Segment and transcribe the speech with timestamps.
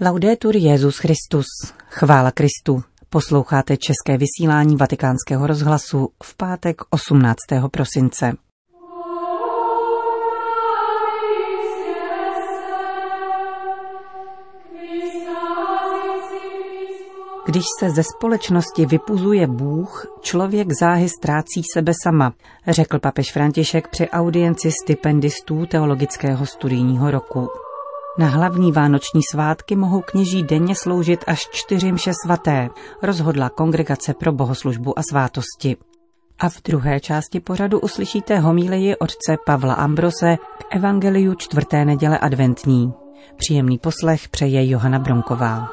[0.00, 1.46] Laudetur Jezus Christus.
[1.88, 2.82] Chvála Kristu.
[3.08, 7.36] Posloucháte české vysílání Vatikánského rozhlasu v pátek 18.
[7.70, 8.32] prosince.
[17.46, 22.32] Když se ze společnosti vypuzuje Bůh, člověk záhy ztrácí sebe sama,
[22.68, 27.63] řekl papež František při audienci stipendistů teologického studijního roku.
[28.18, 32.68] Na hlavní vánoční svátky mohou kněží denně sloužit až čtyři mše svaté,
[33.02, 35.76] rozhodla Kongregace pro bohoslužbu a svátosti.
[36.38, 42.92] A v druhé části pořadu uslyšíte homíleji otce Pavla Ambrose k Evangeliu čtvrté neděle adventní.
[43.36, 45.68] Příjemný poslech přeje Johana Bronková.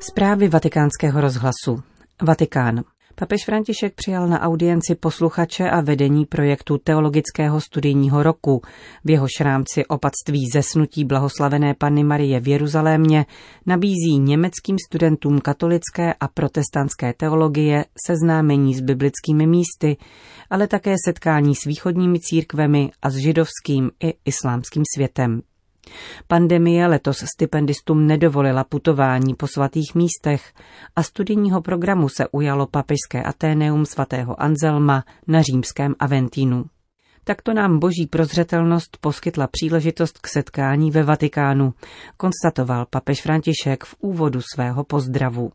[0.00, 1.82] Zprávy vatikánského rozhlasu.
[2.22, 2.84] Vatikán.
[3.18, 8.62] Papež František přijal na audienci posluchače a vedení projektu Teologického studijního roku.
[9.04, 13.26] V jeho rámci opatství zesnutí blahoslavené Panny Marie v Jeruzalémě
[13.66, 19.96] nabízí německým studentům katolické a protestantské teologie seznámení s biblickými místy,
[20.50, 25.42] ale také setkání s východními církvemi a s židovským i islámským světem.
[26.28, 30.52] Pandemie letos stipendistům nedovolila putování po svatých místech
[30.96, 36.64] a studijního programu se ujalo papežské Ateneum svatého Anzelma na římském Aventínu.
[37.24, 41.74] Takto nám boží prozřetelnost poskytla příležitost k setkání ve Vatikánu,
[42.16, 45.52] konstatoval papež František v úvodu svého pozdravu.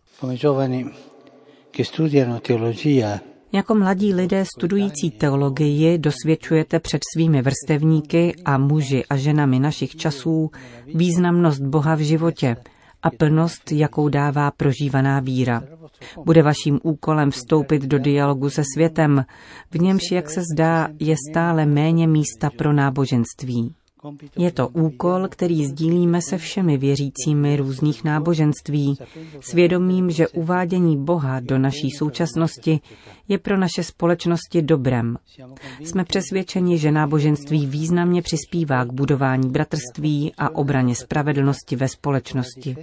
[3.53, 10.51] Jako mladí lidé studující teologii dosvědčujete před svými vrstevníky a muži a ženami našich časů
[10.95, 12.57] významnost Boha v životě
[13.03, 15.63] a plnost, jakou dává prožívaná víra.
[16.25, 19.25] Bude vaším úkolem vstoupit do dialogu se světem,
[19.71, 23.75] v němž, jak se zdá, je stále méně místa pro náboženství.
[24.37, 28.97] Je to úkol, který sdílíme se všemi věřícími různých náboženství,
[29.39, 32.79] svědomím, že uvádění Boha do naší současnosti
[33.27, 35.17] je pro naše společnosti dobrem.
[35.79, 42.75] Jsme přesvědčeni, že náboženství významně přispívá k budování bratrství a obraně spravedlnosti ve společnosti.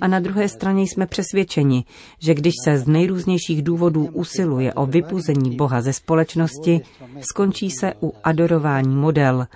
[0.00, 1.84] A na druhé straně jsme přesvědčeni,
[2.18, 6.80] že když se z nejrůznějších důvodů usiluje o vypuzení Boha ze společnosti,
[7.20, 9.46] skončí se u adorování model,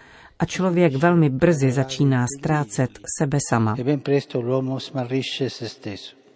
[0.44, 3.76] a člověk velmi brzy začíná ztrácet sebe sama.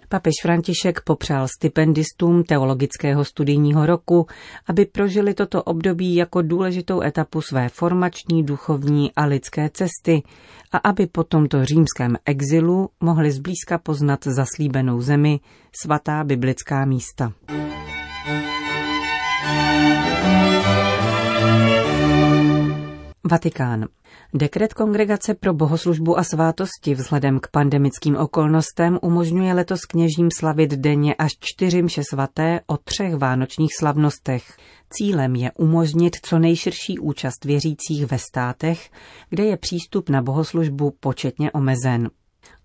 [0.09, 4.27] Papež František popřál stipendistům teologického studijního roku,
[4.67, 10.23] aby prožili toto období jako důležitou etapu své formační, duchovní a lidské cesty
[10.73, 15.41] a aby po tomto římském exilu mohli zblízka poznat zaslíbenou zemi,
[15.83, 17.33] svatá biblická místa.
[23.25, 23.87] Vatikán.
[24.35, 31.15] Dekret Kongregace pro bohoslužbu a svátosti vzhledem k pandemickým okolnostem umožňuje letos kněžím slavit denně
[31.15, 34.57] až čtyři mše svaté o třech vánočních slavnostech.
[34.91, 38.91] Cílem je umožnit co nejširší účast věřících ve státech,
[39.31, 42.11] kde je přístup na bohoslužbu početně omezen.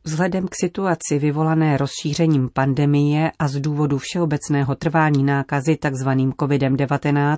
[0.03, 6.09] Vzhledem k situaci vyvolané rozšířením pandemie a z důvodu všeobecného trvání nákazy tzv.
[6.09, 7.37] COVID-19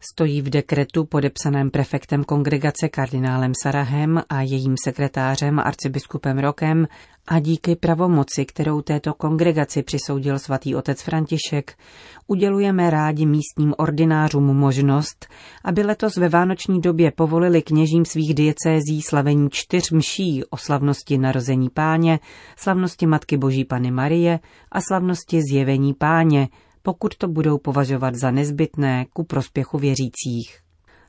[0.00, 6.86] stojí v dekretu podepsaném prefektem kongregace kardinálem Sarahem a jejím sekretářem arcibiskupem Rokem
[7.28, 11.78] a díky pravomoci, kterou této kongregaci přisoudil svatý otec František,
[12.26, 15.26] udělujeme rádi místním ordinářům možnost,
[15.64, 21.70] aby letos ve vánoční době povolili kněžím svých diecézí slavení čtyř mší o slavnosti narození
[21.70, 22.18] páně,
[22.56, 24.40] slavnosti Matky Boží Pany Marie
[24.72, 26.48] a slavnosti zjevení páně,
[26.88, 30.60] pokud to budou považovat za nezbytné ku prospěchu věřících.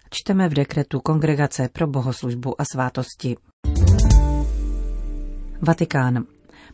[0.10, 3.38] Čteme v dekretu Kongregace pro bohoslužbu a svátosti.
[5.62, 6.26] Vatikán.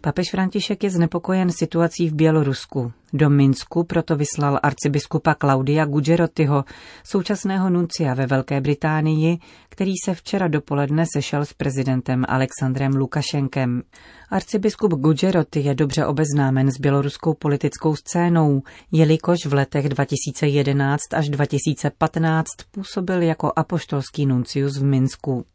[0.01, 2.94] Papež František je znepokojen situací v Bělorusku.
[3.15, 6.65] Do Minsku proto vyslal arcibiskupa Claudia Gugerotyho,
[7.03, 9.37] současného nuncia ve Velké Británii,
[9.69, 13.83] který se včera dopoledne sešel s prezidentem Alexandrem Lukašenkem.
[14.29, 22.45] Arcibiskup Gugeroty je dobře obeznámen s běloruskou politickou scénou, jelikož v letech 2011 až 2015
[22.71, 25.45] působil jako apoštolský nuncius v Minsku.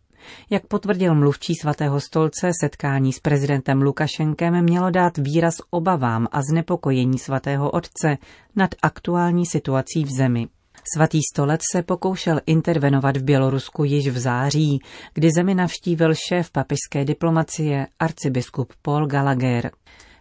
[0.50, 7.19] Jak potvrdil mluvčí svatého stolce, setkání s prezidentem Lukašenkem mělo dát výraz obavám a znepokojení
[7.19, 8.19] svatého otce
[8.56, 10.49] nad aktuální situací v zemi.
[10.94, 14.78] Svatý stolec se pokoušel intervenovat v Bělorusku již v září,
[15.14, 19.70] kdy zemi navštívil šéf papižské diplomacie arcibiskup Paul Gallagher.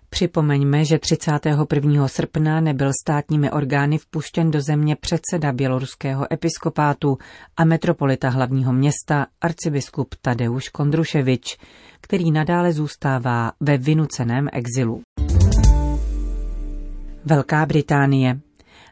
[0.10, 2.08] Připomeňme, že 31.
[2.08, 7.18] srpna nebyl státními orgány vpuštěn do země předseda běloruského episkopátu
[7.58, 11.58] a metropolita hlavního města arcibiskup Tadeusz Kondruševič,
[12.02, 15.02] který nadále zůstává ve vynuceném exilu.
[17.26, 18.40] Velká Británie.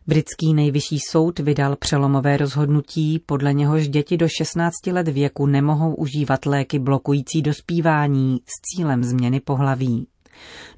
[0.07, 6.45] Britský nejvyšší soud vydal přelomové rozhodnutí, podle něhož děti do 16 let věku nemohou užívat
[6.45, 10.07] léky blokující dospívání s cílem změny pohlaví.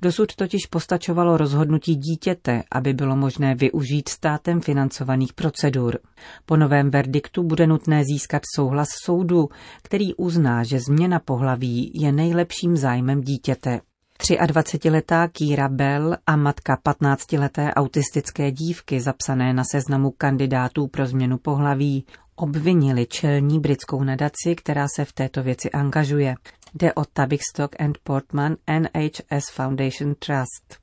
[0.02, 6.00] Dosud totiž postačovalo rozhodnutí dítěte, aby bylo možné využít státem financovaných procedur.
[6.46, 9.50] Po novém verdiktu bude nutné získat souhlas soudu,
[9.84, 13.82] který uzná, že změna pohlaví je nejlepším zájmem dítěte.
[14.20, 22.06] 23-letá Kýra Bell a matka 15-leté autistické dívky zapsané na seznamu kandidátů pro změnu pohlaví
[22.36, 26.36] obvinili čelní britskou nadaci, která se v této věci angažuje.
[26.74, 30.78] Jde o Tavistock and Portman NHS Foundation Trust.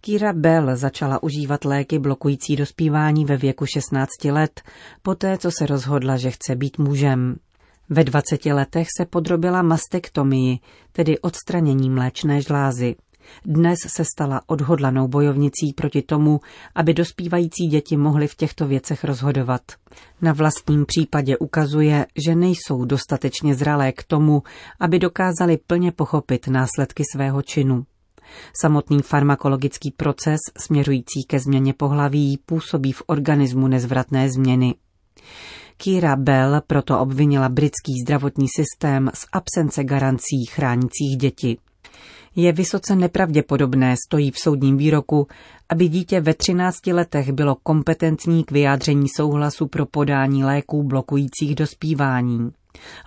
[0.00, 4.62] Kira Bell začala užívat léky blokující dospívání ve věku 16 let,
[5.02, 7.36] poté co se rozhodla, že chce být mužem.
[7.88, 10.58] Ve 20 letech se podrobila mastektomii,
[10.92, 12.96] tedy odstranění mléčné žlázy.
[13.44, 16.40] Dnes se stala odhodlanou bojovnicí proti tomu,
[16.74, 19.62] aby dospívající děti mohly v těchto věcech rozhodovat.
[20.22, 24.42] Na vlastním případě ukazuje, že nejsou dostatečně zralé k tomu,
[24.80, 27.86] aby dokázali plně pochopit následky svého činu.
[28.60, 34.74] Samotný farmakologický proces směřující ke změně pohlaví působí v organismu nezvratné změny.
[35.76, 41.58] Kira Bell proto obvinila britský zdravotní systém z absence garancí chránících děti.
[42.36, 45.26] Je vysoce nepravděpodobné, stojí v soudním výroku,
[45.68, 52.50] aby dítě ve 13 letech bylo kompetentní k vyjádření souhlasu pro podání léků blokujících dospívání.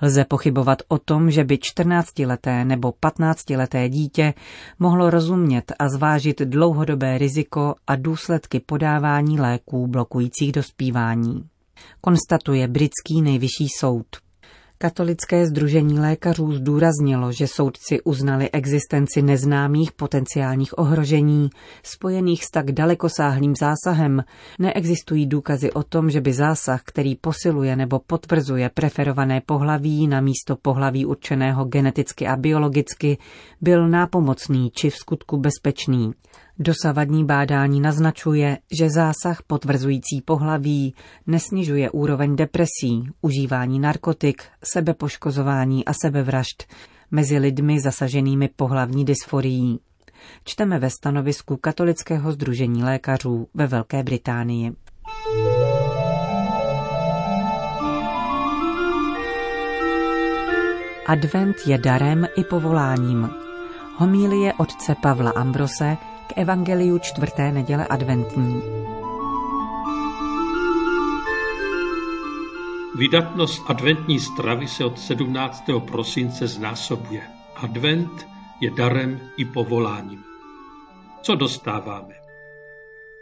[0.02, 4.34] Lze pochybovat o tom, že by 14-leté nebo 15-leté dítě
[4.80, 11.44] mohlo rozumět a zvážit dlouhodobé riziko a důsledky podávání léků blokujících dospívání.
[12.02, 14.29] Konstatuje britský nejvyšší soud.
[14.81, 21.50] Katolické združení lékařů zdůraznilo, že soudci uznali existenci neznámých potenciálních ohrožení
[21.84, 24.24] spojených s tak dalekosáhlým zásahem.
[24.60, 30.56] Neexistují důkazy o tom, že by zásah, který posiluje nebo potvrzuje preferované pohlaví na místo
[30.56, 33.18] pohlaví určeného geneticky a biologicky,
[33.62, 36.14] byl nápomocný či v skutku bezpečný.
[36.62, 40.94] Dosavadní bádání naznačuje, že zásah potvrzující pohlaví
[41.28, 46.64] nesnižuje úroveň depresí, užívání narkotik, sebepoškozování a sebevražd
[47.12, 49.80] mezi lidmi zasaženými pohlavní dysforií.
[50.44, 54.72] Čteme ve stanovisku Katolického združení lékařů ve Velké Británii.
[61.08, 63.30] Advent je darem i povoláním.
[63.98, 65.98] Homílie otce Pavla Ambrose
[66.30, 68.62] k Evangeliu čtvrté neděle adventní.
[72.98, 75.64] Vydatnost adventní stravy se od 17.
[75.92, 77.22] prosince znásobuje.
[77.56, 78.28] Advent
[78.62, 80.24] je darem i povoláním.
[81.22, 82.14] Co dostáváme?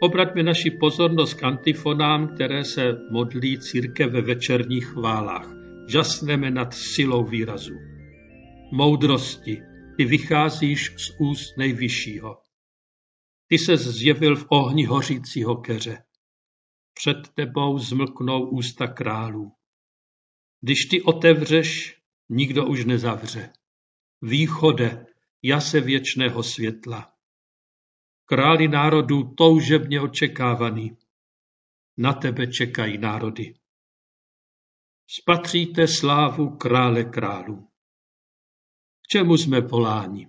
[0.00, 5.48] Obraťme naši pozornost k antifonám, které se modlí církev ve večerních chválách.
[5.88, 7.74] Žasneme nad silou výrazu.
[8.72, 9.62] Moudrosti,
[9.96, 12.47] ty vycházíš z úst nejvyššího.
[13.48, 16.04] Ty se zjevil v ohni hořícího keře.
[16.94, 19.52] Před tebou zmlknou ústa králů.
[20.60, 23.52] Když ty otevřeš, nikdo už nezavře.
[24.22, 25.06] Východe,
[25.42, 27.12] jase věčného světla.
[28.24, 30.96] Králi národů toužebně očekávaný.
[31.96, 33.54] Na tebe čekají národy.
[35.10, 37.68] Spatříte slávu krále králů.
[39.02, 40.28] K čemu jsme voláni?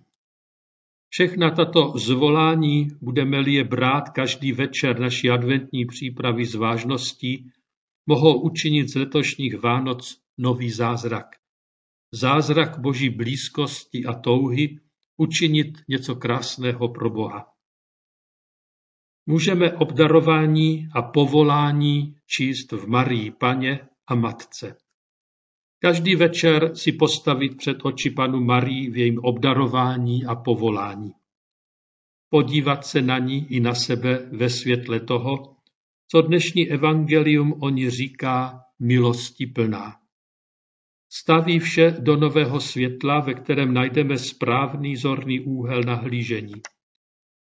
[1.10, 7.52] Všechna tato zvolání, budeme-li je brát každý večer naší adventní přípravy s vážností,
[8.08, 11.26] mohou učinit z letošních Vánoc nový zázrak.
[12.14, 14.80] Zázrak boží blízkosti a touhy
[15.18, 17.54] učinit něco krásného pro Boha.
[19.26, 24.78] Můžeme obdarování a povolání číst v Marii Paně a Matce.
[25.82, 31.12] Každý večer si postavit před oči panu Marii v jejím obdarování a povolání.
[32.30, 35.56] Podívat se na ní i na sebe ve světle toho,
[36.08, 39.96] co dnešní evangelium o ní říká milosti plná.
[41.12, 46.62] Staví vše do nového světla, ve kterém najdeme správný zorný úhel nahlížení.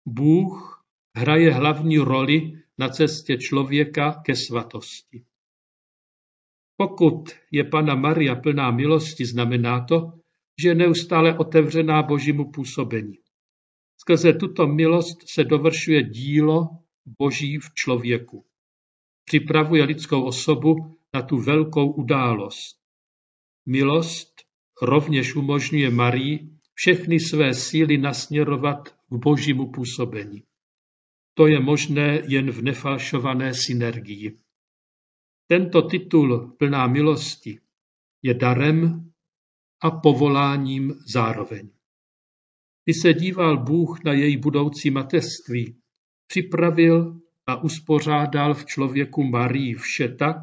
[0.06, 0.84] Bůh
[1.16, 5.24] hraje hlavní roli na cestě člověka ke svatosti.
[6.76, 10.12] Pokud je Pana Maria plná milosti, znamená to,
[10.60, 13.18] že je neustále otevřená Božímu působení.
[14.00, 16.68] Skrze tuto milost se dovršuje dílo
[17.18, 18.44] Boží v člověku.
[19.24, 22.76] Připravuje lidskou osobu na tu velkou událost.
[23.66, 24.34] Milost
[24.82, 30.42] rovněž umožňuje Marii všechny své síly nasměrovat k božímu působení.
[31.34, 34.38] To je možné jen v nefalšované synergii.
[35.46, 37.60] Tento titul plná milosti
[38.22, 39.12] je darem
[39.82, 41.70] a povoláním zároveň.
[42.84, 45.76] Když se díval Bůh na její budoucí mateřství,
[46.26, 50.36] připravil a uspořádal v člověku Marii vše tak,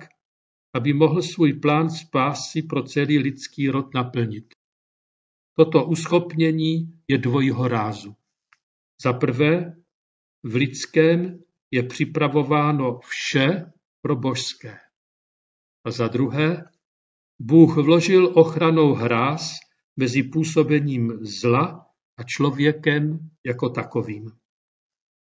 [0.74, 4.53] aby mohl svůj plán spásy pro celý lidský rod naplnit.
[5.55, 8.15] Toto uschopnění je dvojího rázu.
[9.03, 9.75] Za prvé,
[10.43, 14.83] v lidském je připravováno vše pro božské.
[15.86, 16.66] A za druhé,
[17.40, 19.52] Bůh vložil ochranou hráz
[19.98, 21.86] mezi působením zla
[22.18, 24.32] a člověkem jako takovým.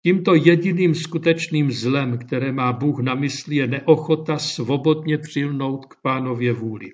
[0.03, 6.53] Tímto jediným skutečným zlem, které má Bůh na mysli, je neochota svobodně přilnout k pánově
[6.53, 6.93] vůli.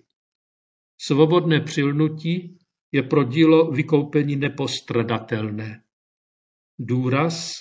[1.00, 2.58] Svobodné přilnutí
[2.92, 5.82] je pro dílo vykoupení nepostradatelné.
[6.78, 7.54] Důraz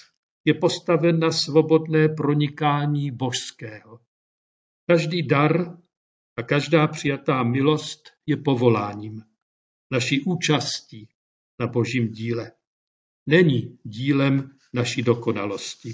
[0.46, 4.00] je postaven na svobodné pronikání božského.
[4.92, 5.78] Každý dar
[6.38, 9.22] a každá přijatá milost je povoláním,
[9.92, 11.10] naší účastí
[11.60, 12.52] na božím díle.
[13.28, 15.94] Není dílem naší dokonalosti.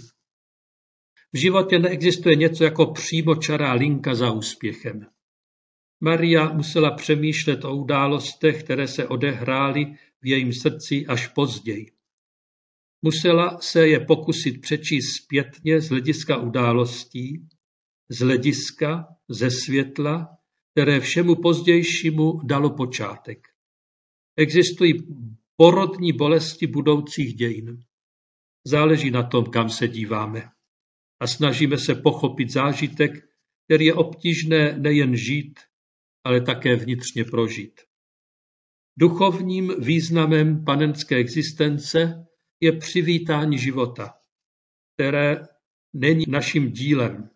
[1.33, 5.07] V životě neexistuje něco jako přímočará linka za úspěchem.
[6.01, 9.85] Maria musela přemýšlet o událostech, které se odehrály
[10.21, 11.91] v jejím srdci až později.
[13.01, 17.47] Musela se je pokusit přečíst zpětně z hlediska událostí,
[18.09, 20.37] z hlediska, ze světla,
[20.71, 23.47] které všemu pozdějšímu dalo počátek.
[24.37, 24.93] Existují
[25.55, 27.83] porodní bolesti budoucích dějin.
[28.67, 30.49] Záleží na tom, kam se díváme.
[31.19, 33.11] A snažíme se pochopit zážitek,
[33.65, 35.59] který je obtížné nejen žít,
[36.23, 37.81] ale také vnitřně prožít.
[38.97, 42.25] Duchovním významem panenské existence
[42.61, 44.13] je přivítání života,
[44.93, 45.47] které
[45.93, 47.29] není naším dílem,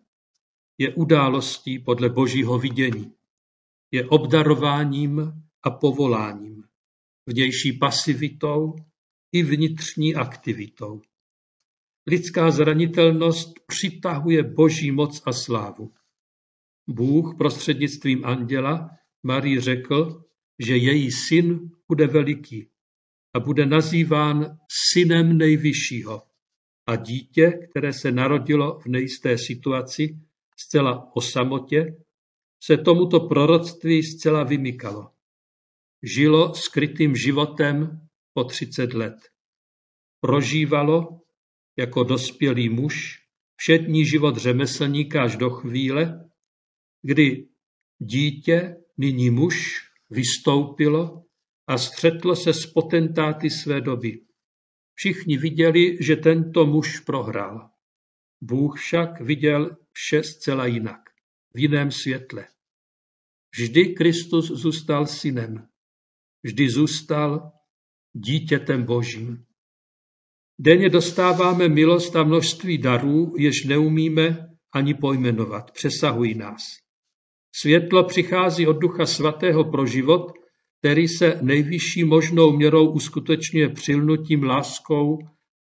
[0.80, 3.12] je událostí podle božího vidění,
[3.90, 5.32] je obdarováním
[5.62, 6.64] a povoláním,
[7.26, 8.76] vnější pasivitou
[9.32, 11.02] i vnitřní aktivitou.
[12.06, 15.92] Lidská zranitelnost přitahuje boží moc a slávu.
[16.88, 18.90] Bůh prostřednictvím anděla
[19.22, 20.24] Marii řekl,
[20.58, 22.70] že její syn bude veliký
[23.34, 24.58] a bude nazýván
[24.92, 26.22] synem nejvyššího.
[26.86, 30.20] A dítě, které se narodilo v nejisté situaci,
[30.64, 31.96] zcela o samotě,
[32.62, 35.10] se tomuto proroctví zcela vymykalo.
[36.02, 39.16] Žilo skrytým životem po 30 let.
[40.20, 41.20] Prožívalo
[41.76, 43.20] jako dospělý muž
[43.56, 46.30] všední život řemeslníka až do chvíle,
[47.02, 47.48] kdy
[47.98, 49.56] dítě, nyní muž,
[50.10, 51.24] vystoupilo
[51.66, 54.20] a střetlo se s potentáty své doby.
[54.94, 57.70] Všichni viděli, že tento muž prohrál.
[58.40, 61.00] Bůh však viděl vše zcela jinak,
[61.54, 62.48] v jiném světle.
[63.54, 65.66] Vždy Kristus zůstal synem.
[66.42, 67.52] Vždy zůstal
[68.12, 69.44] dítětem Božím.
[70.58, 76.62] Denně dostáváme milost a množství darů, jež neumíme ani pojmenovat, přesahují nás.
[77.54, 80.32] Světlo přichází od Ducha Svatého pro život,
[80.78, 85.18] který se nejvyšší možnou měrou uskutečňuje přilnutím, láskou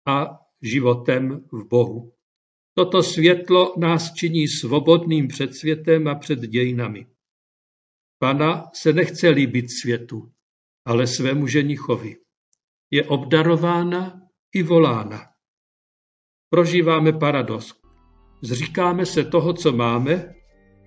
[0.06, 2.13] a životem v Bohu.
[2.76, 7.06] Toto světlo nás činí svobodným před světem a před dějinami.
[8.18, 10.32] Pana se nechce líbit světu,
[10.86, 12.16] ale svému ženichovi.
[12.90, 14.20] Je obdarována
[14.54, 15.20] i volána.
[16.50, 17.72] Prožíváme paradox.
[18.42, 20.34] Zříkáme se toho, co máme,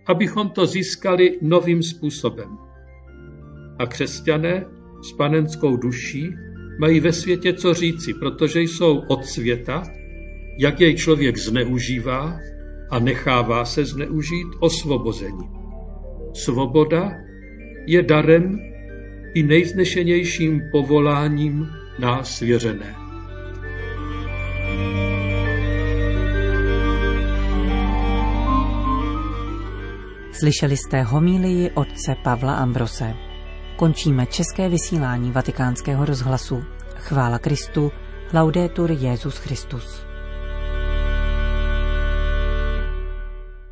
[0.07, 2.57] abychom to získali novým způsobem.
[3.79, 4.65] A křesťané
[5.01, 6.29] s panenskou duší
[6.79, 9.83] mají ve světě co říci, protože jsou od světa,
[10.57, 12.39] jak jej člověk zneužívá
[12.89, 15.49] a nechává se zneužít osvobození.
[16.33, 17.11] Svoboda
[17.87, 18.59] je darem
[19.33, 21.67] i nejznešenějším povoláním
[21.99, 22.95] nás svěřené.
[30.31, 33.13] Slyšeli jste homílii otce Pavla Ambrose.
[33.75, 36.63] Končíme české vysílání vatikánského rozhlasu.
[36.95, 37.91] Chvála Kristu,
[38.33, 40.06] laudetur Jezus Christus.